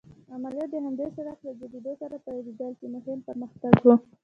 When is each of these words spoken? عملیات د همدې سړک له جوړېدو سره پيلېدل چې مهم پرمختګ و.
عملیات 0.35 0.69
د 0.71 0.75
همدې 0.85 1.07
سړک 1.15 1.37
له 1.47 1.51
جوړېدو 1.59 1.91
سره 2.01 2.15
پيلېدل 2.25 2.71
چې 2.79 2.85
مهم 2.95 3.19
پرمختګ 3.27 3.75
و. 3.85 3.89